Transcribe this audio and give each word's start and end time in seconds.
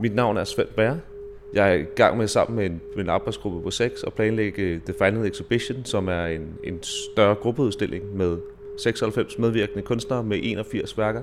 Mit 0.00 0.14
navn 0.14 0.36
er 0.36 0.44
Svend 0.44 0.68
Bær. 0.76 0.94
Jeg 1.52 1.70
er 1.70 1.74
i 1.74 1.82
gang 1.82 2.16
med 2.18 2.28
sammen 2.28 2.56
med 2.56 2.66
en, 2.66 2.80
med 2.96 3.04
en 3.04 3.10
arbejdsgruppe 3.10 3.62
på 3.62 3.70
6 3.70 4.04
at 4.04 4.14
planlægge 4.14 4.62
øh, 4.62 4.80
The 4.80 4.94
Final 4.98 5.26
Exhibition, 5.26 5.84
som 5.84 6.08
er 6.08 6.26
en, 6.26 6.54
en 6.64 6.82
større 6.82 7.34
gruppeudstilling 7.34 8.16
med 8.16 8.38
96 8.78 9.38
medvirkende 9.38 9.82
kunstnere 9.82 10.22
med 10.22 10.40
81 10.42 10.98
værker. 10.98 11.22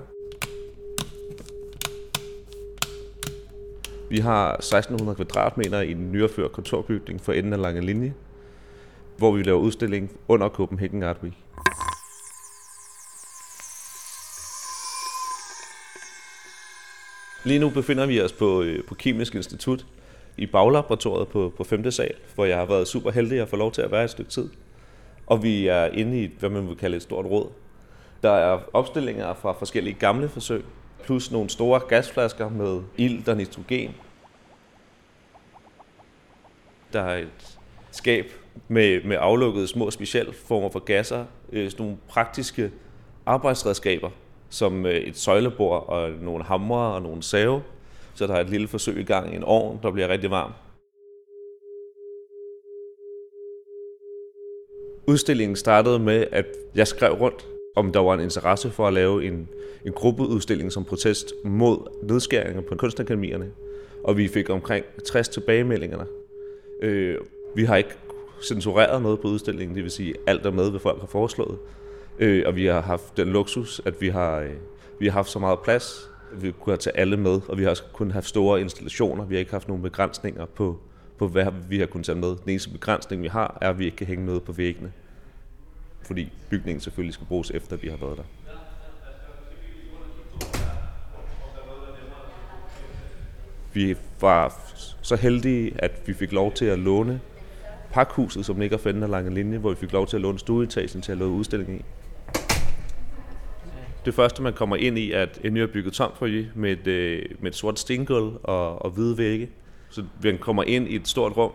Vi 4.10 4.18
har 4.18 4.54
1600 4.54 5.16
kvadratmeter 5.16 5.82
i 5.82 5.92
en 5.92 6.12
nyopført 6.12 6.52
kontorbygning 6.52 7.22
for 7.22 7.34
enden 7.34 7.54
af 7.54 7.62
Lange 7.62 7.82
Linje, 7.82 8.14
hvor 9.18 9.32
vi 9.32 9.44
laver 9.44 9.60
udstilling 9.60 10.12
under 10.28 10.50
Copenhagen 10.50 11.04
Art 11.04 11.18
Week. 11.24 11.47
Lige 17.44 17.60
nu 17.60 17.70
befinder 17.70 18.06
vi 18.06 18.22
os 18.22 18.32
på, 18.32 18.62
øh, 18.62 18.84
på 18.84 18.96
Kemisk 18.96 19.36
Institut 19.36 19.86
i 20.38 20.46
baglaboratoriet 20.46 21.28
på, 21.28 21.54
på 21.58 21.64
5. 21.64 21.92
sal, 21.92 22.14
hvor 22.36 22.46
jeg 22.46 22.58
har 22.58 22.66
været 22.66 22.88
super 22.88 23.12
heldig 23.12 23.42
at 23.42 23.50
få 23.50 23.56
lov 23.56 23.72
til 23.72 23.82
at 23.82 23.92
være 23.92 24.04
et 24.04 24.10
stykke 24.10 24.32
tid. 24.32 24.50
Og 25.28 25.44
vi 25.44 25.68
er 25.68 25.86
inde 25.86 26.22
i, 26.22 26.24
et, 26.24 26.32
hvad 26.40 26.50
man 26.50 26.68
vil 26.68 26.78
kalde 26.78 26.98
et 26.98 27.04
stort 27.04 27.26
råd. 27.26 27.50
Der 28.24 28.32
er 28.32 28.60
opstillinger 28.74 29.34
fra 29.34 29.52
forskellige 29.52 29.94
gamle 29.94 30.30
forsøg, 30.30 30.64
plus 31.04 31.32
nogle 31.32 31.50
store 31.50 31.80
gasflasker 31.80 32.50
med 32.50 32.82
ilt 32.98 33.30
og 33.30 33.38
nitrogen. 33.38 33.96
Der 36.94 37.02
er 37.02 37.18
et 37.18 37.58
skab 37.92 38.26
med, 38.68 39.04
med 39.04 39.18
aflukkede 39.20 39.68
små 39.68 39.92
specialformer 39.92 40.70
for 40.70 40.80
gasser, 40.80 41.26
øh, 41.52 41.72
sådan 41.72 41.86
nogle 41.86 41.98
praktiske 42.08 42.72
arbejdsredskaber, 43.26 44.10
som 44.50 44.86
øh, 44.86 44.94
et 44.94 45.18
søjlebord 45.18 45.90
og 45.90 46.10
nogle 46.12 46.44
hamre 46.44 46.94
og 46.94 47.02
nogle 47.02 47.24
save. 47.24 47.62
Så 48.16 48.28
der 48.28 48.34
er 48.34 48.42
et 48.42 48.50
lille 48.50 48.68
forsøg 48.68 49.00
i 49.00 49.04
gang 49.04 49.34
i 49.34 49.36
en 49.36 49.44
ovn, 49.44 49.80
der 49.84 49.92
bliver 49.92 50.08
rigtig 50.08 50.32
varm. 50.32 50.52
Udstillingen 55.08 55.56
startede 55.56 56.00
med, 56.00 56.28
at 56.32 56.46
jeg 56.76 56.88
skrev 56.88 57.14
rundt, 57.14 57.48
om 57.76 57.92
der 57.92 58.00
var 58.00 58.14
en 58.14 58.20
interesse 58.20 58.70
for 58.70 58.88
at 58.88 58.94
lave 58.94 59.26
en, 59.26 59.50
en 59.86 59.94
gruppeudstilling 59.94 60.72
som 60.72 60.86
protest 60.86 61.34
mod 61.44 61.78
nedskæringer 62.04 62.62
på 62.62 62.76
kunstakademierne. 62.76 63.52
Og 64.04 64.18
vi 64.18 64.28
fik 64.28 64.50
omkring 64.50 64.86
60 65.06 65.30
tilbagemeldinger. 65.30 66.06
Øh, 66.82 67.18
vi 67.56 67.64
har 67.64 67.76
ikke 67.76 67.96
censureret 68.44 69.02
noget 69.02 69.20
på 69.20 69.28
udstillingen, 69.28 69.76
det 69.76 69.84
vil 69.84 69.92
sige, 69.92 70.16
alt 70.28 70.46
er 70.46 70.52
med, 70.52 70.70
hvad 70.70 70.80
folk 70.80 71.00
har 71.00 71.08
foreslået. 71.08 71.58
Øh, 72.20 72.44
og 72.46 72.56
vi 72.56 72.66
har 72.66 72.82
haft 72.82 73.18
den 73.18 73.28
luksus, 73.28 73.82
at 73.86 74.02
vi 74.02 74.10
har, 74.10 74.40
øh, 74.40 74.54
vi 75.00 75.06
har 75.06 75.14
haft 75.14 75.30
så 75.30 75.40
meget 75.40 75.60
plads, 75.60 76.10
at 76.34 76.44
vi 76.44 76.52
kunne 76.52 76.72
have 76.72 76.78
taget 76.78 77.00
alle 77.00 77.18
med, 77.18 77.40
og 77.48 77.58
vi 77.58 77.64
har 77.64 77.70
også 77.70 77.84
kun 77.94 78.12
haft 78.12 78.28
store 78.28 78.62
installationer. 78.62 79.26
Vi 79.26 79.36
har 79.36 79.40
ikke 79.40 79.52
haft 79.52 79.68
nogen 79.68 79.84
begrænsninger 79.84 80.46
på, 80.46 80.80
på 81.18 81.28
hvad 81.28 81.46
vi 81.70 81.80
har 81.80 81.86
kunnet 81.86 82.06
tage 82.06 82.18
med. 82.18 82.30
Den 82.30 82.50
eneste 82.50 82.70
begrænsning, 82.70 83.24
vi 83.24 83.28
har, 83.28 83.58
er, 83.62 83.70
at 83.70 83.80
vi 83.80 83.86
ikke 83.86 83.98
kan 83.98 84.08
hænge 84.08 84.26
noget 84.26 84.44
på 84.44 84.52
væggene. 84.52 84.92
Fordi 86.02 86.32
bygningen 86.50 86.82
selvfølgelig 86.82 87.14
skal 87.14 87.28
bruges 87.28 87.52
efter, 87.52 87.76
vi 87.76 87.88
har 87.88 87.98
været 87.98 88.18
der. 88.18 88.24
Vi 93.74 93.96
var 94.22 94.60
så 95.02 95.16
heldige, 95.16 95.74
at 95.80 95.92
vi 96.06 96.14
fik 96.14 96.32
lov 96.32 96.52
til 96.52 96.66
at 96.66 96.80
låne 96.80 97.22
pakhuset, 97.92 98.46
som 98.46 98.60
ligger 98.60 98.78
for 98.78 98.90
enden 98.90 99.04
af 99.04 99.10
Lange 99.10 99.34
Linje, 99.34 99.58
hvor 99.58 99.70
vi 99.70 99.76
fik 99.76 99.92
lov 99.92 100.08
til 100.08 100.18
at 100.18 100.22
låne 100.22 100.40
stueetagen 100.40 101.02
til 101.02 101.12
at 101.12 101.18
lave 101.18 101.30
udstilling 101.30 101.80
i. 101.80 101.86
Det 104.08 104.16
første, 104.16 104.42
man 104.42 104.54
kommer 104.54 104.76
ind 104.76 104.98
i, 104.98 105.12
er 105.12 105.24
en 105.24 105.30
et 105.44 105.54
nybygget 105.54 105.94
tomfoyer 105.94 106.46
med 106.56 106.72
et, 106.72 106.88
øh, 106.88 107.26
med 107.40 107.52
et 107.52 107.56
sort 107.56 107.80
stengulv 107.80 108.40
og, 108.44 108.86
og 108.86 108.92
hvide 108.92 109.18
vægge. 109.18 109.50
Så 109.90 110.04
man 110.24 110.38
kommer 110.38 110.64
ind 110.64 110.88
i 110.88 110.96
et 110.96 111.08
stort 111.08 111.38
rum, 111.38 111.52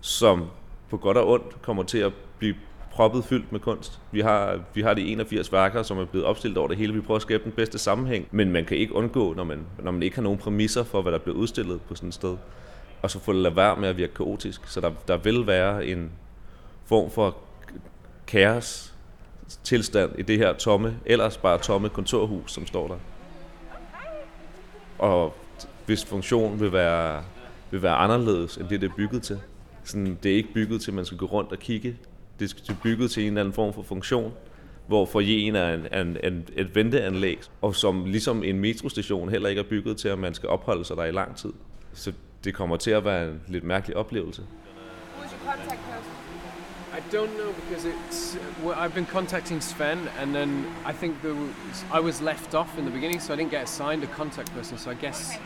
som 0.00 0.44
på 0.90 0.96
godt 0.96 1.16
og 1.16 1.28
ondt 1.28 1.62
kommer 1.62 1.82
til 1.82 1.98
at 1.98 2.12
blive 2.38 2.54
proppet 2.90 3.24
fyldt 3.24 3.52
med 3.52 3.60
kunst. 3.60 4.00
Vi 4.12 4.20
har, 4.20 4.60
vi 4.74 4.82
har 4.82 4.94
de 4.94 5.02
81 5.02 5.52
værker, 5.52 5.82
som 5.82 5.98
er 5.98 6.04
blevet 6.04 6.26
opstillet 6.26 6.58
over 6.58 6.68
det 6.68 6.76
hele. 6.76 6.92
Vi 6.92 7.00
prøver 7.00 7.16
at 7.16 7.22
skabe 7.22 7.44
den 7.44 7.52
bedste 7.52 7.78
sammenhæng, 7.78 8.28
men 8.30 8.50
man 8.50 8.64
kan 8.64 8.76
ikke 8.76 8.94
undgå, 8.94 9.34
når 9.34 9.44
man, 9.44 9.66
når 9.82 9.90
man 9.90 10.02
ikke 10.02 10.16
har 10.16 10.22
nogen 10.22 10.38
præmisser 10.38 10.84
for, 10.84 11.02
hvad 11.02 11.12
der 11.12 11.18
bliver 11.18 11.36
udstillet 11.36 11.80
på 11.80 11.94
sådan 11.94 12.08
et 12.08 12.14
sted. 12.14 12.36
Og 13.02 13.10
så 13.10 13.18
få 13.18 13.32
det 13.32 13.40
lade 13.40 13.56
være 13.56 13.76
med 13.76 13.88
at 13.88 13.96
virke 13.96 14.14
kaotisk. 14.14 14.68
Så 14.68 14.80
der, 14.80 14.90
der 15.08 15.16
vil 15.16 15.46
være 15.46 15.86
en 15.86 16.10
form 16.86 17.10
for 17.10 17.36
kaos 18.26 18.91
tilstand 19.64 20.18
i 20.18 20.22
det 20.22 20.38
her 20.38 20.52
tomme, 20.52 20.96
ellers 21.06 21.36
bare 21.36 21.58
tomme 21.58 21.88
kontorhus, 21.88 22.52
som 22.52 22.66
står 22.66 22.88
der. 22.88 22.96
Og 24.98 25.34
hvis 25.86 26.04
funktion 26.04 26.60
vil 26.60 26.72
være, 26.72 27.22
vil 27.70 27.82
være 27.82 27.94
anderledes 27.94 28.56
end 28.56 28.68
det, 28.68 28.80
det 28.80 28.90
er 28.90 28.94
bygget 28.96 29.22
til. 29.22 29.40
Sådan, 29.84 30.18
det 30.22 30.32
er 30.32 30.36
ikke 30.36 30.52
bygget 30.54 30.80
til, 30.80 30.90
at 30.90 30.94
man 30.94 31.04
skal 31.04 31.18
gå 31.18 31.26
rundt 31.26 31.52
og 31.52 31.58
kigge. 31.58 31.96
Det 32.40 32.68
er 32.68 32.74
bygget 32.82 33.10
til 33.10 33.22
en 33.22 33.26
eller 33.26 33.40
anden 33.40 33.54
form 33.54 33.72
for 33.74 33.82
funktion, 33.82 34.32
hvor 34.86 35.06
forjen 35.06 35.56
er 35.56 35.74
en, 35.74 36.06
en, 36.06 36.16
en, 36.24 36.48
et 36.56 36.74
venteanlæg, 36.74 37.40
og 37.60 37.74
som 37.74 38.04
ligesom 38.04 38.42
en 38.44 38.58
metrostation 38.58 39.28
heller 39.28 39.48
ikke 39.48 39.58
er 39.58 39.68
bygget 39.68 39.96
til, 39.96 40.08
at 40.08 40.18
man 40.18 40.34
skal 40.34 40.48
opholde 40.48 40.84
sig 40.84 40.96
der 40.96 41.04
i 41.04 41.10
lang 41.10 41.36
tid. 41.36 41.52
Så 41.92 42.12
det 42.44 42.54
kommer 42.54 42.76
til 42.76 42.90
at 42.90 43.04
være 43.04 43.28
en 43.28 43.40
lidt 43.48 43.64
mærkelig 43.64 43.96
oplevelse. 43.96 44.42
I 46.92 47.00
don't 47.10 47.36
know 47.38 47.52
because 47.60 47.84
it's. 47.84 48.36
Well, 48.62 48.78
I've 48.78 48.94
been 48.94 49.06
contacting 49.06 49.60
Sven, 49.60 50.08
and 50.20 50.34
then 50.34 50.66
I 50.84 50.92
think 50.92 51.22
the 51.22 51.34
I 51.90 52.00
was 52.00 52.20
left 52.20 52.54
off 52.54 52.78
in 52.78 52.84
the 52.84 52.90
beginning, 52.90 53.20
so 53.20 53.32
I 53.32 53.36
didn't 53.36 53.50
get 53.50 53.64
assigned 53.64 54.04
a 54.04 54.06
contact 54.06 54.52
person. 54.54 54.78
So 54.78 54.90
I 54.90 54.94
guess 54.94 55.38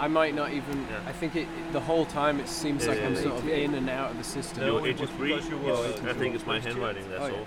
I 0.00 0.08
might 0.08 0.34
not 0.34 0.50
even. 0.50 0.86
I 1.06 1.12
think 1.12 1.36
it 1.36 1.46
the 1.72 1.80
whole 1.80 2.06
time 2.06 2.40
it 2.40 2.48
seems 2.48 2.88
like 2.88 3.00
I'm 3.06 3.16
sort 3.16 3.38
of 3.38 3.48
in 3.48 3.74
and 3.74 3.88
out 3.88 4.10
of 4.10 4.16
the 4.16 4.24
system. 4.24 4.64
You're 4.66 4.86
83. 4.86 5.34
I 5.34 6.12
think 6.12 6.34
it's 6.34 6.46
my 6.46 6.58
handwriting, 6.60 7.04
that's 7.10 7.30
all. 7.34 7.46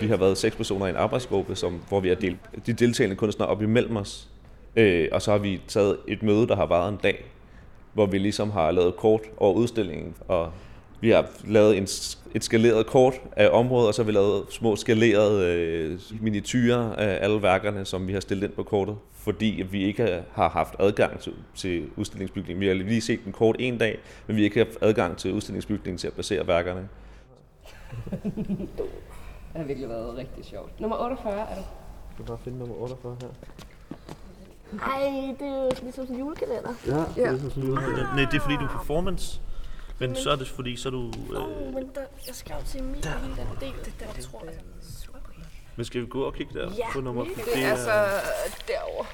Vi 0.00 0.08
har 0.08 0.16
været 0.16 0.38
seks 0.38 0.56
personer 0.56 0.86
i 0.86 0.90
en 0.90 0.96
arbejdsgruppe, 0.96 1.54
som, 1.54 1.80
hvor 1.88 2.00
vi 2.00 2.08
er 2.08 2.14
har 2.14 2.20
delt 2.20 2.66
de 2.66 2.72
deltagende 2.72 3.16
kunstnere 3.16 3.48
op 3.48 3.62
imellem 3.62 3.96
os. 3.96 4.28
Øh, 4.76 5.08
og 5.12 5.22
så 5.22 5.30
har 5.30 5.38
vi 5.38 5.60
taget 5.68 5.98
et 6.08 6.22
møde, 6.22 6.48
der 6.48 6.56
har 6.56 6.66
varet 6.66 6.88
en 6.88 6.96
dag, 7.02 7.24
hvor 7.92 8.06
vi 8.06 8.18
ligesom 8.18 8.50
har 8.50 8.70
lavet 8.70 8.96
kort 8.96 9.20
over 9.36 9.54
udstillingen, 9.54 10.14
og 10.28 10.52
vi 11.00 11.10
har 11.10 11.26
lavet 11.44 11.76
en, 11.76 11.82
et 12.34 12.44
skaleret 12.44 12.86
kort 12.86 13.14
af 13.36 13.48
området, 13.52 13.88
og 13.88 13.94
så 13.94 14.02
har 14.02 14.06
vi 14.06 14.12
lavet 14.12 14.44
små 14.50 14.76
skalerede 14.76 15.46
øh, 15.46 16.00
miniatyrer 16.20 16.92
af 16.92 17.24
alle 17.24 17.42
værkerne, 17.42 17.84
som 17.84 18.06
vi 18.06 18.12
har 18.12 18.20
stillet 18.20 18.44
ind 18.46 18.52
på 18.52 18.62
kortet, 18.62 18.96
fordi 19.14 19.64
vi 19.70 19.84
ikke 19.84 20.22
har 20.32 20.48
haft 20.48 20.74
adgang 20.78 21.20
til, 21.20 21.32
til 21.54 21.90
udstillingsbygningen. 21.96 22.60
Vi 22.60 22.66
har 22.66 22.74
lige 22.74 23.00
set 23.00 23.20
den 23.24 23.32
kort 23.32 23.56
en 23.58 23.78
dag, 23.78 23.98
men 24.26 24.36
vi 24.36 24.42
har 24.42 24.44
ikke 24.44 24.58
haft 24.58 24.78
adgang 24.80 25.16
til 25.16 25.32
udstillingsbygningen 25.32 25.98
til 25.98 26.06
at 26.06 26.12
basere 26.12 26.46
værkerne. 26.46 26.88
det 29.52 29.56
har 29.56 29.64
virkelig 29.64 29.88
været 29.88 30.16
rigtig 30.16 30.44
sjovt. 30.44 30.80
Nummer 30.80 30.96
48 30.96 31.40
er 31.40 31.54
du. 31.54 31.60
Du 32.10 32.16
kan 32.16 32.24
bare 32.26 32.38
finde 32.44 32.58
nummer 32.58 32.74
48 32.74 33.16
her. 33.20 33.28
Ej, 34.80 35.34
det 35.40 35.48
er 35.48 35.62
jo 35.62 35.70
ligesom 35.82 36.06
sådan 36.06 36.14
en 36.14 36.18
julekalender. 36.18 36.74
Ja, 36.86 36.92
det 36.92 37.24
er 37.24 37.38
sådan 37.38 37.62
en 37.62 37.68
julekalender. 37.68 38.14
Nej, 38.14 38.24
det 38.24 38.34
er 38.34 38.40
fordi, 38.40 38.54
du 38.54 38.64
er 38.64 38.68
performance. 38.68 39.40
Men 39.98 40.16
så 40.16 40.30
er 40.30 40.36
det 40.36 40.48
fordi, 40.48 40.76
så 40.76 40.88
er 40.88 40.90
du... 40.90 41.12
Øh, 41.32 41.42
oh, 41.42 41.74
men 41.74 41.90
der, 41.94 42.00
jeg 42.26 42.34
skal 42.34 42.54
jo 42.60 42.66
til 42.66 42.82
min 42.84 43.02
der. 43.02 43.10
den 43.20 43.48
del, 43.60 43.72
det 43.84 43.94
der, 44.00 44.22
tror 44.22 44.44
jeg. 44.44 44.54
men 45.76 45.84
skal 45.84 46.00
vi 46.00 46.06
gå 46.06 46.22
og 46.22 46.34
kigge 46.34 46.54
der 46.58 46.70
Ja, 46.78 46.92
på 46.92 47.00
nummer 47.00 47.24
det 47.24 47.36
Det 47.54 47.64
er 47.64 47.76
så 47.76 47.90
derovre. 48.68 49.06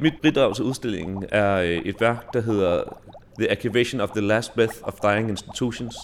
Mit 0.00 0.14
bidrag 0.22 0.54
til 0.56 0.64
udstillingen 0.64 1.24
er 1.28 1.56
øh, 1.56 1.68
et 1.68 2.00
værk, 2.00 2.32
der 2.32 2.40
hedder 2.40 2.84
The 3.38 3.50
Archivation 3.50 4.00
of 4.00 4.10
the 4.10 4.20
Last 4.20 4.54
Breath 4.54 4.74
of 4.82 4.92
Dying 5.02 5.28
Institutions, 5.30 5.96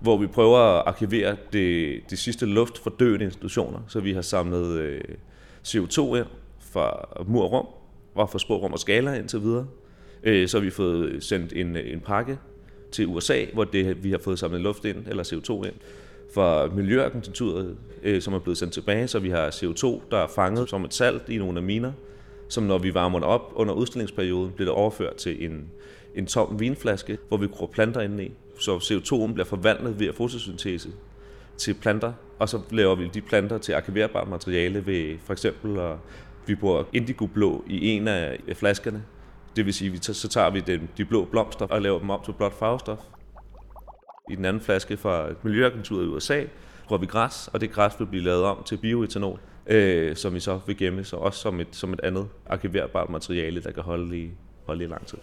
hvor 0.00 0.16
vi 0.16 0.26
prøver 0.26 0.58
at 0.58 0.82
arkivere 0.86 1.36
det, 1.52 2.00
det 2.10 2.18
sidste 2.18 2.46
luft 2.46 2.78
for 2.78 2.90
døende 2.90 3.24
institutioner. 3.24 3.78
Så 3.88 4.00
vi 4.00 4.12
har 4.12 4.22
samlet 4.22 4.78
øh, 4.78 5.00
CO2 5.66 6.14
ind 6.14 6.26
fra 6.60 7.08
mur 7.26 7.44
og 7.44 7.52
rum, 7.52 7.66
og 8.14 8.30
fra 8.30 8.38
sporrum 8.38 8.72
og 8.72 8.78
skala 8.78 9.18
indtil 9.18 9.42
videre. 9.42 9.66
Øh, 10.22 10.48
så 10.48 10.58
har 10.58 10.64
vi 10.64 10.70
fået 10.70 11.24
sendt 11.24 11.52
en, 11.52 11.76
en 11.76 12.00
pakke 12.00 12.38
til 12.92 13.06
USA, 13.06 13.44
hvor 13.54 13.64
det, 13.64 14.04
vi 14.04 14.10
har 14.10 14.18
fået 14.18 14.38
samlet 14.38 14.60
luft 14.60 14.84
ind, 14.84 15.06
eller 15.06 15.24
CO2 15.24 15.66
ind, 15.66 15.74
fra 16.34 16.66
Miljøagenturet, 16.66 17.76
øh, 18.02 18.22
som 18.22 18.34
er 18.34 18.38
blevet 18.38 18.58
sendt 18.58 18.72
tilbage, 18.72 19.08
så 19.08 19.18
vi 19.18 19.30
har 19.30 19.50
CO2, 19.50 20.00
der 20.10 20.18
er 20.18 20.26
fanget 20.26 20.70
som 20.70 20.84
et 20.84 20.94
salt 20.94 21.28
i 21.28 21.38
nogle 21.38 21.58
af 21.58 21.62
miner, 21.62 21.92
som 22.48 22.64
når 22.64 22.78
vi 22.78 22.94
varmer 22.94 23.18
det 23.18 23.28
op 23.28 23.52
under 23.54 23.74
udstillingsperioden, 23.74 24.52
bliver 24.52 24.70
det 24.70 24.74
overført 24.74 25.16
til 25.16 25.44
en, 25.44 25.70
en 26.14 26.26
tom 26.26 26.60
vinflaske, 26.60 27.18
hvor 27.28 27.36
vi 27.36 27.46
gror 27.46 27.66
planter 27.66 28.00
inde 28.00 28.24
i. 28.24 28.32
Så 28.60 28.76
CO2'en 28.76 29.32
bliver 29.32 29.46
forvandlet 29.46 30.00
ved 30.00 30.12
fotosyntese 30.12 30.88
til 31.58 31.74
planter, 31.74 32.12
og 32.38 32.48
så 32.48 32.60
laver 32.70 32.94
vi 32.94 33.10
de 33.14 33.20
planter 33.20 33.58
til 33.58 33.72
arkiverbart 33.72 34.28
materiale 34.28 34.86
ved 34.86 35.18
for 35.24 35.32
eksempel, 35.32 35.78
at 35.78 35.96
vi 36.46 36.54
bruger 36.54 36.84
indigoblå 36.92 37.64
i 37.66 37.88
en 37.88 38.08
af 38.08 38.38
flaskerne. 38.54 39.04
Det 39.56 39.66
vil 39.66 39.74
sige, 39.74 39.92
at 39.94 40.04
så 40.04 40.28
tager 40.28 40.50
vi 40.50 40.60
den, 40.60 40.88
de 40.96 41.04
blå 41.04 41.24
blomster 41.24 41.66
og 41.66 41.82
laver 41.82 41.98
dem 41.98 42.10
om 42.10 42.20
til 42.24 42.32
blåt 42.32 42.52
farvestof. 42.52 42.98
I 44.30 44.34
den 44.36 44.44
anden 44.44 44.62
flaske 44.62 44.96
fra 44.96 45.28
Miljøagenturet 45.42 46.04
i 46.04 46.08
USA 46.08 46.44
bruger 46.88 47.00
vi 47.00 47.06
græs, 47.06 47.50
og 47.52 47.60
det 47.60 47.70
græs 47.70 47.92
vil 47.98 48.06
blive 48.06 48.24
lavet 48.24 48.42
om 48.42 48.62
til 48.66 48.76
bioetanol, 48.76 49.40
øh, 49.66 50.16
som 50.16 50.34
vi 50.34 50.40
så 50.40 50.60
vil 50.66 50.76
gemme, 50.76 51.04
så 51.04 51.16
også 51.16 51.40
som 51.40 51.60
et, 51.60 51.68
som 51.70 51.92
et 51.92 52.00
andet 52.02 52.28
arkiverbart 52.46 53.10
materiale, 53.10 53.62
der 53.62 53.70
kan 53.70 53.82
holde 53.82 54.18
i, 54.18 54.30
holde 54.66 54.84
i 54.84 54.86
lang 54.86 55.06
tid. 55.06 55.18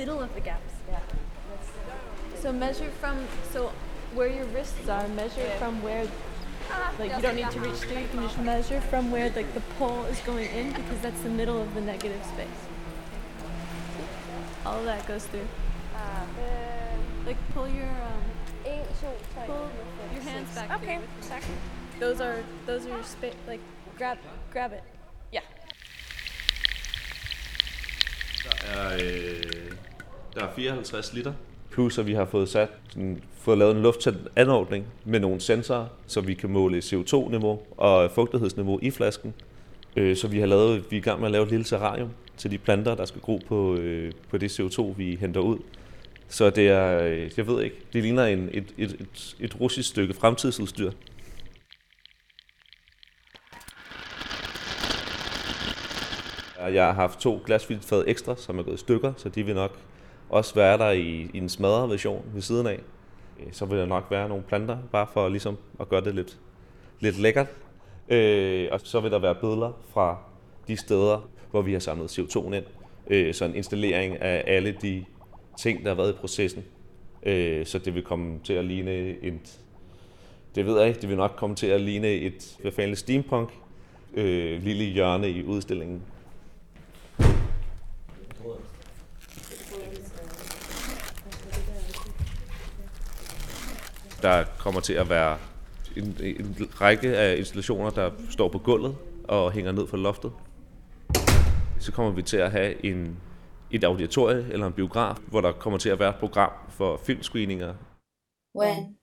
Middle 0.00 0.20
of 0.20 0.34
the 0.34 0.40
gaps. 0.40 0.72
Yeah. 0.88 0.98
So 2.42 2.52
measure 2.52 2.90
from 3.00 3.16
so 3.52 3.70
where 4.14 4.28
your 4.28 4.46
wrists 4.46 4.88
are. 4.88 5.06
Measure 5.08 5.48
from 5.58 5.82
where 5.82 6.04
like 6.98 7.14
you 7.16 7.22
don't 7.22 7.36
need 7.36 7.50
to 7.50 7.60
reach 7.60 7.82
through. 7.88 8.00
You 8.00 8.08
can 8.08 8.22
just 8.22 8.38
measure 8.38 8.80
from 8.92 9.10
where 9.10 9.28
like 9.30 9.52
the 9.52 9.64
pole 9.78 10.04
is 10.04 10.18
going 10.20 10.50
in 10.60 10.72
because 10.72 11.00
that's 11.02 11.20
the 11.20 11.28
middle 11.40 11.60
of 11.60 11.74
the 11.74 11.82
negative 11.82 12.24
space. 12.24 12.60
All 14.64 14.78
of 14.78 14.86
that 14.86 15.06
goes 15.06 15.26
through. 15.26 15.48
Like 17.26 17.36
pull 17.52 17.68
your 17.68 17.92
um, 18.08 18.22
pull 19.46 19.68
your 20.14 20.22
hands 20.22 20.54
back. 20.54 20.70
Okay. 20.80 20.98
Those 21.98 22.20
are 22.22 22.38
those 22.66 22.86
are 22.86 22.90
your 22.90 23.02
space. 23.02 23.34
Like 23.46 23.60
grab 23.98 24.16
grab 24.50 24.72
it. 24.72 24.82
Yeah. 25.30 25.42
Der 28.42 28.80
er, 28.80 28.94
øh, 28.94 29.89
der 30.34 30.40
er 30.40 30.52
54 30.56 31.12
liter. 31.14 31.32
Plus 31.70 31.98
at 31.98 32.06
vi 32.06 32.14
har 32.14 32.24
fået 32.24 32.48
sat 32.48 32.68
sådan, 32.88 33.22
fået 33.38 33.58
lavet 33.58 33.76
en 33.76 33.82
lufttæt 33.82 34.14
anordning 34.36 34.86
med 35.04 35.20
nogle 35.20 35.40
sensorer, 35.40 35.86
så 36.06 36.20
vi 36.20 36.34
kan 36.34 36.50
måle 36.50 36.78
CO2-niveau 36.78 37.60
og 37.76 38.10
fugtighedsniveau 38.10 38.78
i 38.82 38.90
flasken. 38.90 39.34
Øh, 39.96 40.16
så 40.16 40.28
vi 40.28 40.40
har 40.40 40.46
lavet, 40.46 40.90
vi 40.90 40.96
er 40.96 41.00
i 41.00 41.02
gang 41.02 41.20
med 41.20 41.28
at 41.28 41.32
lave 41.32 41.44
et 41.44 41.50
lille 41.50 41.64
terrarium 41.64 42.10
til 42.36 42.50
de 42.50 42.58
planter, 42.58 42.94
der 42.94 43.04
skal 43.04 43.20
gro 43.20 43.40
på, 43.48 43.74
øh, 43.74 44.12
på 44.30 44.38
det 44.38 44.60
CO2, 44.60 44.82
vi 44.96 45.16
henter 45.20 45.40
ud. 45.40 45.58
Så 46.28 46.50
det 46.50 46.68
er, 46.68 46.98
øh, 46.98 47.30
jeg 47.36 47.46
ved 47.46 47.62
ikke, 47.62 47.76
det 47.92 48.02
ligner 48.02 48.24
en, 48.24 48.48
et, 48.52 48.74
et, 48.78 48.96
et, 49.00 49.36
et 49.40 49.60
russisk 49.60 49.88
stykke 49.88 50.14
fremtidsudstyr. 50.14 50.90
Jeg 56.58 56.84
har 56.84 56.92
haft 56.92 57.20
to 57.20 57.42
glasfiltfad 57.46 58.04
ekstra, 58.06 58.36
som 58.36 58.58
er 58.58 58.62
gået 58.62 58.74
i 58.74 58.78
stykker, 58.78 59.12
så 59.16 59.28
de 59.28 59.42
vil 59.42 59.54
nok 59.54 59.78
også 60.30 60.54
være 60.54 60.78
der 60.78 60.90
i, 60.90 61.30
i 61.34 61.38
en 61.38 61.48
smadret 61.48 61.90
version 61.90 62.24
ved 62.34 62.42
siden 62.42 62.66
af. 62.66 62.80
Øh, 63.40 63.52
så 63.52 63.64
vil 63.64 63.78
der 63.78 63.86
nok 63.86 64.06
være 64.10 64.28
nogle 64.28 64.44
planter, 64.44 64.78
bare 64.92 65.06
for 65.12 65.28
ligesom 65.28 65.56
at 65.80 65.88
gøre 65.88 66.00
det 66.00 66.14
lidt, 66.14 66.38
lidt 67.00 67.18
lækkert. 67.18 67.46
Øh, 68.08 68.68
og 68.72 68.80
så 68.84 69.00
vil 69.00 69.10
der 69.10 69.18
være 69.18 69.34
billeder 69.34 69.72
fra 69.92 70.18
de 70.68 70.76
steder, 70.76 71.28
hvor 71.50 71.62
vi 71.62 71.72
har 71.72 71.80
samlet 71.80 72.18
CO2 72.18 72.52
ind. 72.52 72.64
Øh, 73.10 73.34
så 73.34 73.44
en 73.44 73.54
installering 73.54 74.22
af 74.22 74.44
alle 74.46 74.76
de 74.82 75.04
ting, 75.58 75.82
der 75.82 75.88
har 75.88 75.94
været 75.94 76.10
i 76.10 76.16
processen. 76.16 76.64
Øh, 77.22 77.66
så 77.66 77.78
det 77.78 77.94
vil 77.94 78.02
komme 78.02 78.38
til 78.44 78.52
at 78.52 78.64
ligne 78.64 78.92
et, 79.22 79.60
det 80.54 80.66
ved 80.66 80.78
jeg 80.78 80.88
ikke, 80.88 81.00
det 81.00 81.08
vil 81.08 81.16
nok 81.16 81.34
komme 81.36 81.56
til 81.56 81.66
at 81.66 81.80
ligne 81.80 82.08
et, 82.08 82.56
hvad 82.60 82.72
fanden, 82.72 82.96
steampunk 82.96 83.50
øh, 84.14 84.62
lille 84.62 84.84
hjørne 84.84 85.30
i 85.30 85.44
udstillingen. 85.44 86.02
Der 94.22 94.44
kommer 94.58 94.80
til 94.80 94.92
at 94.92 95.08
være 95.10 95.38
en, 95.96 96.16
en 96.22 96.56
række 96.80 97.16
af 97.16 97.36
installationer, 97.36 97.90
der 97.90 98.10
står 98.30 98.48
på 98.48 98.58
gulvet 98.58 98.96
og 99.24 99.52
hænger 99.52 99.72
ned 99.72 99.86
fra 99.86 99.96
loftet. 99.96 100.32
Så 101.80 101.92
kommer 101.92 102.12
vi 102.12 102.22
til 102.22 102.36
at 102.36 102.50
have 102.50 102.84
en, 102.84 103.16
et 103.70 103.84
auditorie 103.84 104.46
eller 104.52 104.66
en 104.66 104.72
biograf, 104.72 105.16
hvor 105.16 105.40
der 105.40 105.52
kommer 105.52 105.78
til 105.78 105.88
at 105.88 105.98
være 105.98 106.10
et 106.10 106.16
program 106.16 106.52
for 106.68 107.00
filmscreeninger. 107.04 107.74
When? 108.54 108.96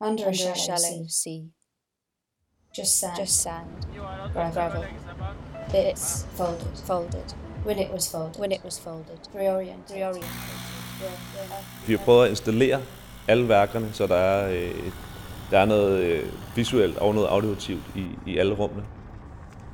Under 0.00 0.26
a 0.28 0.32
shallow, 0.34 1.06
sea. 1.08 1.50
Just 2.78 3.00
sand. 3.00 3.18
Just 3.18 3.42
sand. 3.42 3.66
gravel. 4.52 4.84
Bits 5.72 6.26
folded. 6.36 6.76
Folded. 6.86 7.34
When 7.66 7.78
it 7.78 7.90
was 7.92 8.10
folded. 8.10 8.40
When 8.40 8.52
it 8.52 8.64
was 8.64 8.80
folded. 8.80 9.18
Reoriented. 9.34 9.96
Reoriented. 9.96 10.66
Vi 11.86 11.92
har 11.94 12.04
prøvet 12.04 12.24
at 12.24 12.30
installere 12.30 12.82
alle 13.28 13.48
værkerne, 13.48 13.88
så 13.92 14.06
der 14.06 14.14
er, 14.14 14.50
øh, 14.50 14.92
der 15.50 15.58
er 15.58 15.64
noget 15.64 15.98
øh, 16.00 16.22
visuelt 16.56 16.98
og 16.98 17.14
noget 17.14 17.28
auditivt 17.28 17.82
i, 17.94 18.04
i 18.26 18.38
alle 18.38 18.54
rummene. 18.54 18.82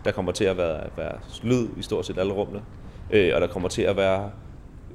Der 0.04 0.12
kommer 0.12 0.32
til 0.32 0.44
at 0.44 0.56
være, 0.56 0.80
være 0.96 1.18
lyd 1.42 1.68
i 1.76 1.82
stort 1.82 2.06
set 2.06 2.18
alle 2.18 2.32
rummene, 2.32 2.62
øh, 3.10 3.34
og 3.34 3.40
der 3.40 3.46
kommer 3.46 3.68
til 3.68 3.82
at 3.82 3.96
være 3.96 4.30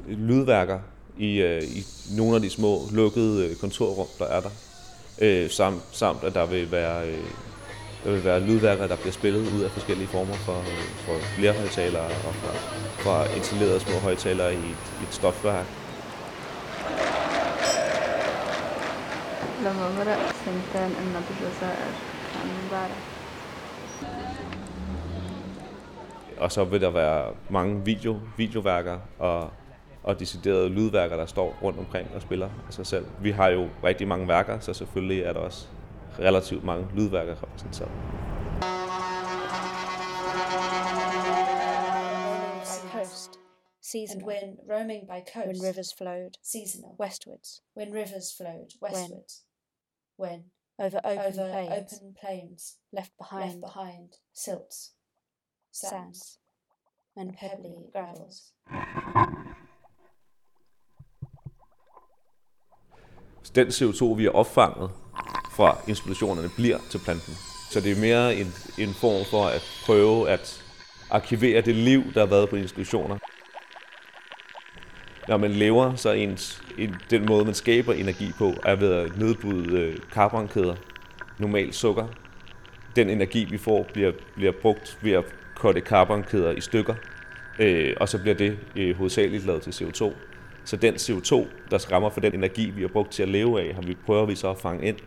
lydværker 0.07 0.79
i, 1.17 1.41
øh, 1.41 1.63
i 1.63 1.83
nogle 2.17 2.35
af 2.35 2.41
de 2.41 2.49
små 2.49 2.81
lukkede 2.91 3.47
øh, 3.47 3.55
kontorrum, 3.55 4.07
der 4.19 4.25
er 4.25 4.41
der. 4.41 4.49
Øh, 5.21 5.49
samt, 5.49 5.81
samt 5.91 6.23
at 6.23 6.33
der 6.33 6.45
vil 6.45 6.71
være 6.71 7.07
øh, 7.07 7.23
der 8.03 8.11
vil 8.11 8.23
være 8.23 8.39
lydværker, 8.39 8.87
der 8.87 8.95
bliver 8.95 9.11
spillet 9.11 9.39
ud 9.39 9.61
af 9.61 9.71
forskellige 9.71 10.07
former 10.07 10.33
for, 10.33 10.59
øh, 10.59 10.87
for 11.05 11.51
højtalere 11.59 12.05
og 12.05 12.33
fra, 12.35 12.51
fra 13.03 13.35
installerede 13.35 13.79
små 13.79 13.99
højtalere 13.99 14.53
i 14.53 14.57
et, 14.57 14.83
i 15.01 15.03
et 15.07 15.13
stofværk. 15.13 15.65
لما 19.64 19.86
برق 19.98 20.32
سنتين 20.44 20.90
إنه 21.00 21.20
بالجزائر 21.28 21.92
كان 22.34 22.48
امبارح 22.62 22.96
Og 26.38 26.52
så 26.52 26.64
vil 26.64 26.80
der 26.80 26.90
være 26.90 27.34
mange 27.50 27.84
video, 27.84 28.20
videoværker 28.36 28.98
og, 29.18 29.50
og 30.02 30.20
deciderede 30.20 30.68
lydværker, 30.68 31.16
der 31.16 31.26
står 31.26 31.58
rundt 31.62 31.78
omkring 31.78 32.08
og 32.14 32.22
spiller 32.22 32.48
af 32.66 32.72
sig 32.74 32.86
selv. 32.86 33.06
Vi 33.20 33.30
har 33.30 33.48
jo 33.48 33.68
rigtig 33.84 34.08
mange 34.08 34.28
værker, 34.28 34.60
så 34.60 34.74
selvfølgelig 34.74 35.22
er 35.22 35.32
der 35.32 35.40
også 35.40 35.66
relativt 36.18 36.64
mange 36.64 36.86
lydværker 36.94 37.32
repræsenteret. 37.42 37.90
Coast. 42.92 43.38
Seasonal. 43.80 44.18
And 44.18 44.26
when 44.26 44.58
roaming 44.68 45.06
by 45.06 45.20
coast. 45.32 45.46
When 45.48 45.62
rivers 45.68 45.92
flowed 45.92 46.34
Seasonal. 46.42 46.96
westwards. 47.00 47.62
When 47.76 47.92
rivers 47.92 48.32
flowed 48.38 48.70
westwards. 48.82 49.44
When. 50.19 50.51
Over 50.79 50.99
open 51.03 51.39
Over 51.39 51.51
plains. 51.51 51.93
open 51.93 52.15
plains. 52.21 52.77
Left 52.91 53.11
behind. 53.17 53.45
Left 53.45 53.61
behind. 53.61 54.09
Silts. 54.33 54.91
Sands. 55.71 55.89
sands. 55.89 56.39
And 57.15 57.33
Pebbly 57.39 57.91
gravels. 57.93 58.53
Den 63.55 63.67
CO2, 63.67 64.05
vi 64.05 64.23
har 64.23 64.31
opfanget 64.31 64.91
fra 65.51 65.77
installationerne, 65.87 66.49
bliver 66.55 66.79
til 66.91 66.99
planten. 66.99 67.33
Så 67.71 67.79
det 67.81 67.91
er 67.91 68.01
mere 68.01 68.35
en, 68.35 68.47
en 68.77 68.93
form 68.93 69.25
for 69.25 69.45
at 69.45 69.61
prøve 69.85 70.29
at 70.29 70.63
arkivere 71.09 71.61
det 71.61 71.75
liv, 71.75 72.13
der 72.13 72.19
har 72.19 72.27
været 72.27 72.49
på 72.49 72.55
institutioner. 72.55 73.17
Når 75.27 75.37
man 75.37 75.51
lever, 75.51 75.95
så 75.95 76.11
ens, 76.11 76.63
en, 76.77 76.95
den 77.09 77.25
måde, 77.25 77.45
man 77.45 77.53
skaber 77.53 77.93
energi 77.93 78.31
på, 78.37 78.53
er 78.63 78.75
ved 78.75 78.93
at 78.93 79.17
nedbryde 79.17 79.79
øh, 79.79 79.97
carbonkæder, 80.11 80.75
normalt 81.37 81.75
sukker. 81.75 82.07
Den 82.95 83.09
energi, 83.09 83.47
vi 83.49 83.57
får, 83.57 83.87
bliver, 83.93 84.11
bliver 84.35 84.51
brugt 84.61 84.97
ved 85.01 85.11
at 85.11 85.23
korte 85.55 85.81
carbonkæder 85.81 86.51
i 86.51 86.61
stykker, 86.61 86.95
øh, 87.59 87.93
og 87.99 88.09
så 88.09 88.21
bliver 88.21 88.35
det 88.35 88.57
øh, 88.75 88.97
hovedsageligt 88.97 89.45
lavet 89.45 89.61
til 89.61 89.71
CO2. 89.71 90.13
Så 90.65 90.75
den 90.75 90.95
CO2, 90.95 91.45
der 91.71 91.77
skræmmer 91.77 92.09
for 92.09 92.19
den 92.19 92.33
energi, 92.33 92.69
vi 92.69 92.81
har 92.81 92.87
brugt 92.87 93.11
til 93.11 93.23
at 93.23 93.29
leve 93.29 93.61
af, 93.61 93.75
har 93.75 93.81
vi 93.81 93.97
prøver 94.05 94.25
vi 94.25 94.35
så 94.35 94.49
at 94.49 94.57
fange 94.57 94.87
ind 94.87 94.97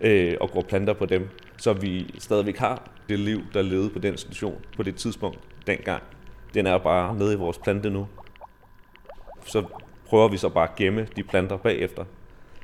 øh, 0.00 0.34
og 0.40 0.50
gå 0.50 0.62
planter 0.62 0.92
på 0.92 1.06
dem, 1.06 1.28
så 1.56 1.72
vi 1.72 2.14
stadigvæk 2.18 2.56
har 2.56 2.90
det 3.08 3.18
liv, 3.18 3.40
der 3.54 3.62
levede 3.62 3.90
på 3.90 3.98
den 3.98 4.16
station 4.16 4.60
på 4.76 4.82
det 4.82 4.96
tidspunkt 4.96 5.38
dengang. 5.66 6.02
Den 6.54 6.66
er 6.66 6.78
bare 6.78 7.16
nede 7.16 7.32
i 7.32 7.36
vores 7.36 7.58
plante 7.58 7.90
nu. 7.90 8.06
Så 9.46 9.64
prøver 10.06 10.28
vi 10.28 10.36
så 10.36 10.48
bare 10.48 10.68
at 10.68 10.76
gemme 10.76 11.08
de 11.16 11.22
planter 11.22 11.56
bagefter, 11.56 12.04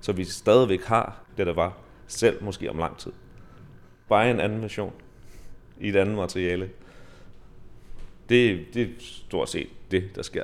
så 0.00 0.12
vi 0.12 0.24
stadigvæk 0.24 0.82
har 0.82 1.24
det, 1.36 1.46
der 1.46 1.52
var, 1.52 1.78
selv 2.06 2.44
måske 2.44 2.70
om 2.70 2.78
lang 2.78 2.98
tid. 2.98 3.12
Bare 4.08 4.30
en 4.30 4.40
anden 4.40 4.62
version 4.62 4.92
i 5.80 5.88
et 5.88 5.96
andet 5.96 6.16
materiale. 6.16 6.70
Det, 8.28 8.66
det 8.74 8.82
er 8.82 8.88
stort 8.98 9.48
set 9.48 9.68
det, 9.90 10.04
der 10.14 10.22
sker. 10.22 10.42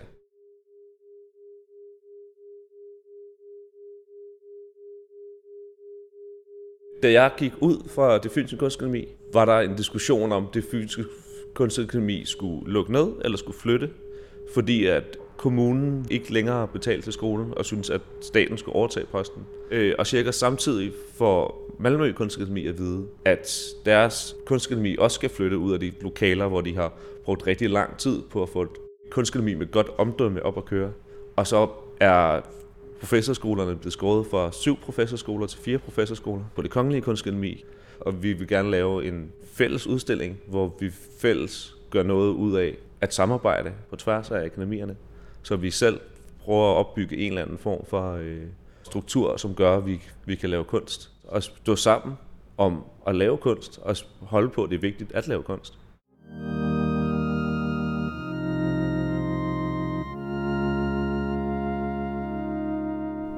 Da 7.03 7.13
jeg 7.13 7.33
gik 7.37 7.53
ud 7.61 7.89
fra 7.89 8.19
det 8.19 8.31
fynske 8.31 8.57
kunstakademi, 8.57 9.09
var 9.33 9.45
der 9.45 9.61
en 9.61 9.77
diskussion 9.77 10.33
om, 10.33 10.49
det 10.55 10.65
fynske 10.71 11.05
kunstakademi 11.55 12.25
skulle 12.25 12.73
lukke 12.73 12.93
ned 12.93 13.13
eller 13.25 13.39
skulle 13.39 13.59
flytte, 13.59 13.91
fordi 14.55 14.87
at 14.87 15.19
kommunen 15.39 16.07
ikke 16.11 16.33
længere 16.33 16.69
betalte 16.69 17.07
til 17.07 17.13
skolen 17.13 17.53
og 17.57 17.65
synes 17.65 17.91
at 17.91 18.01
staten 18.21 18.59
skulle 18.59 18.77
overtage 18.77 19.07
posten. 19.07 19.43
Øh, 19.71 19.95
Og 19.99 20.07
cirka 20.07 20.31
samtidig 20.31 20.93
får 21.15 21.69
Malmø 21.79 22.13
Kunstakademi 22.13 22.67
at 22.67 22.79
vide, 22.79 23.07
at 23.25 23.59
deres 23.85 24.37
kunstakademi 24.47 24.97
også 24.99 25.15
skal 25.15 25.31
flytte 25.31 25.59
ud 25.59 25.73
af 25.73 25.81
de 25.81 25.93
lokaler, 26.01 26.49
hvor 26.49 26.61
de 26.61 26.75
har 26.75 26.93
brugt 27.25 27.47
rigtig 27.47 27.71
lang 27.71 27.97
tid 27.97 28.23
på 28.31 28.43
at 28.43 28.49
få 28.49 28.63
et 28.63 28.69
kunstakademi 29.11 29.55
med 29.55 29.71
godt 29.71 29.89
omdømme 29.99 30.43
op 30.43 30.57
at 30.57 30.65
køre. 30.65 30.93
Og 31.37 31.47
så 31.47 31.69
er 32.01 32.41
professorskolerne 33.01 33.77
blevet 33.77 33.93
skåret 33.93 34.27
fra 34.27 34.53
syv 34.53 34.77
professorskoler 34.77 35.47
til 35.47 35.59
fire 35.61 35.79
professorskoler 35.79 36.45
på 36.57 36.63
det 36.63 36.71
kongelige 36.71 37.03
kunstakademi. 37.03 37.65
Og 38.01 38.23
vi 38.23 38.33
vil 38.33 38.49
gerne 38.49 38.71
lave 38.71 39.05
en 39.05 39.33
fælles 39.45 39.87
udstilling, 39.87 40.41
hvor 40.47 40.77
vi 40.81 40.91
fælles 41.19 41.77
gør 41.91 42.03
noget 42.03 42.31
ud 42.31 42.57
af 42.57 42.77
at 43.01 43.15
samarbejde 43.15 43.73
på 43.91 43.97
tværs 43.97 44.31
af 44.31 44.45
akademierne, 44.45 44.97
så 45.43 45.57
vi 45.57 45.71
selv 45.71 46.01
prøver 46.39 46.71
at 46.71 46.77
opbygge 46.77 47.17
en 47.17 47.33
eller 47.33 47.43
anden 47.43 47.59
form 47.59 47.87
for 47.87 48.13
øh, 48.13 48.43
struktur, 48.83 49.37
som 49.37 49.55
gør, 49.55 49.77
at 49.77 49.87
vi, 49.87 50.01
vi 50.25 50.35
kan 50.35 50.51
lave 50.51 50.65
kunst. 50.65 51.11
Og 51.25 51.43
stå 51.43 51.77
sammen 51.77 52.15
om 52.57 52.85
at 53.07 53.17
lave 53.17 53.37
kunst, 53.37 53.79
og 53.83 53.97
holde 54.21 54.49
på, 54.49 54.65
at 54.65 54.71
det 54.71 54.77
er 54.77 54.81
vigtigt 54.81 55.13
at 55.13 55.29
lave 55.29 55.43
kunst. 55.43 55.79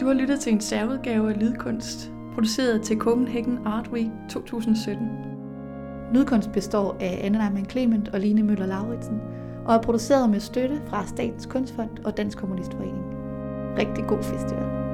Du 0.01 0.07
har 0.07 0.15
lyttet 0.15 0.41
til 0.41 0.53
en 0.53 0.61
særudgave 0.61 1.31
af 1.35 1.41
Lydkunst, 1.41 2.11
produceret 2.35 2.83
til 2.83 2.99
Copenhagen 2.99 3.59
Art 3.67 3.89
Week 3.89 4.11
2017. 4.31 5.09
Lydkunst 6.15 6.53
består 6.53 6.97
af 7.01 7.21
Anna 7.23 7.39
Neumann 7.39 7.71
Clement 7.71 8.09
og 8.09 8.21
Line 8.21 8.43
Møller 8.43 8.67
Lauritsen, 8.67 9.21
og 9.67 9.75
er 9.75 9.83
produceret 9.83 10.31
med 10.31 10.41
støtte 10.41 10.81
fra 10.87 11.07
Statens 11.07 11.47
Kunstfond 11.47 11.91
og 12.05 12.17
Dansk 12.17 12.39
Kommunistforening. 12.39 13.05
Rigtig 13.79 14.05
god 14.05 14.23
festival. 14.23 14.90